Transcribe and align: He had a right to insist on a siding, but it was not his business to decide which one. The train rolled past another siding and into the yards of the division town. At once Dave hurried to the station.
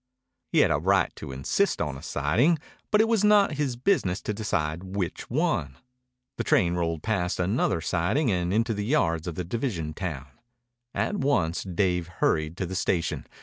He 0.51 0.61
had 0.61 0.71
a 0.71 0.79
right 0.79 1.15
to 1.17 1.31
insist 1.31 1.79
on 1.79 1.95
a 1.95 2.01
siding, 2.01 2.57
but 2.89 3.01
it 3.01 3.07
was 3.07 3.23
not 3.23 3.51
his 3.51 3.75
business 3.75 4.19
to 4.23 4.33
decide 4.33 4.81
which 4.95 5.29
one. 5.29 5.77
The 6.39 6.43
train 6.43 6.73
rolled 6.73 7.03
past 7.03 7.39
another 7.39 7.81
siding 7.81 8.31
and 8.31 8.51
into 8.51 8.73
the 8.73 8.83
yards 8.83 9.27
of 9.27 9.35
the 9.35 9.43
division 9.45 9.93
town. 9.93 10.25
At 10.95 11.17
once 11.17 11.61
Dave 11.61 12.07
hurried 12.07 12.57
to 12.57 12.65
the 12.65 12.73
station. 12.73 13.27